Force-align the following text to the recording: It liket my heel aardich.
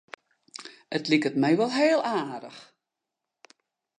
It 0.97 1.05
liket 1.11 1.35
my 1.41 1.51
heel 1.75 2.01
aardich. 2.15 2.61